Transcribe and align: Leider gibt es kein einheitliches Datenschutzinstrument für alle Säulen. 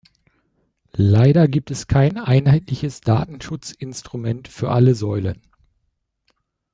Leider 0.93 1.47
gibt 1.47 1.69
es 1.69 1.85
kein 1.85 2.17
einheitliches 2.17 3.01
Datenschutzinstrument 3.01 4.47
für 4.47 4.71
alle 4.71 4.95
Säulen. 4.95 5.39